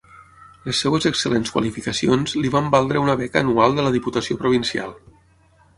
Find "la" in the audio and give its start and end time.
3.89-3.95